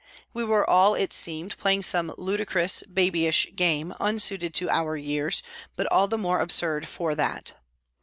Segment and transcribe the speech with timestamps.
[0.33, 5.43] We were all, it seemed, playing some ludicrous, babyish game, unsuited to our years,
[5.75, 7.53] but all the more absurd for that.